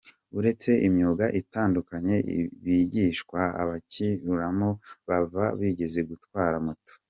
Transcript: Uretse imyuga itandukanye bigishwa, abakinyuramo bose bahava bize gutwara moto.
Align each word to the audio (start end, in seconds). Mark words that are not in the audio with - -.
Uretse 0.37 0.69
imyuga 0.87 1.25
itandukanye 1.41 2.15
bigishwa, 2.63 3.39
abakinyuramo 3.61 4.69
bose 5.07 5.07
bahava 5.07 5.43
bize 5.77 6.01
gutwara 6.11 6.55
moto. 6.65 6.91